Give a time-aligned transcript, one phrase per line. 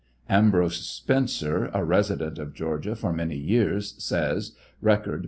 [0.29, 5.19] Ambrose Spencer, a resident of Georgia for many years, says, (Record, p.